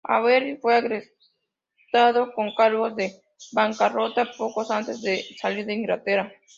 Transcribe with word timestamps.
A. 0.03 0.19
Verity, 0.21 0.57
fue 0.59 0.73
arrestado 0.75 2.33
con 2.33 2.55
cargos 2.55 2.95
de 2.95 3.21
bancarrota 3.51 4.31
poco 4.35 4.65
antes 4.73 5.01
de 5.03 5.23
salir 5.39 5.65
de 5.67 5.73
Inglaterra. 5.75 6.31